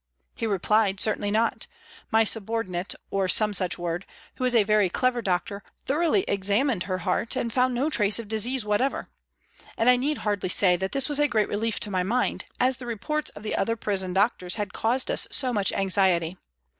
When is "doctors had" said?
14.11-14.73